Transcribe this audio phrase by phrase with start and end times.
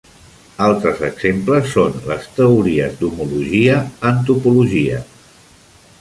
[0.67, 3.79] Altres exemples són les teories d'homologia
[4.13, 5.07] en topologia.